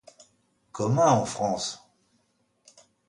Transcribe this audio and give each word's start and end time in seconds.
Commun 0.71 1.07
en 1.11 1.25
France. 1.25 1.79